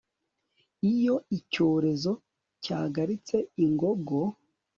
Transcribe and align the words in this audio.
iyo 0.93 1.15
icyorezo 1.37 2.11
cyagaritse 2.63 3.37
ingogo 3.63 4.19